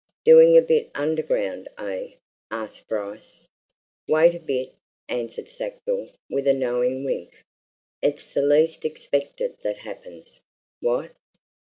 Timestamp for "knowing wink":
6.55-7.43